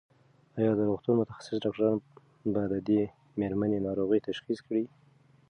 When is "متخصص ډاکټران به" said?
1.19-2.61